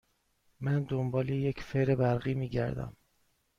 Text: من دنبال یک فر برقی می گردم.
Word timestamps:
من 0.59 0.83
دنبال 0.83 1.29
یک 1.29 1.63
فر 1.63 1.95
برقی 1.95 2.33
می 2.33 2.49
گردم. 2.49 2.95